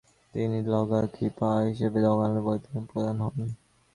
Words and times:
তিনি 0.33 0.47
দ্বিতীয় 0.55 0.65
দ্গা'-ল্দান-খ্রি-পা 0.67 1.49
হিসেবে 1.69 1.97
দ্গা'-ল্দান 1.99 2.33
বৌদ্ধবিহারের 2.39 2.89
প্রধান 2.91 3.15
হন। 3.23 3.37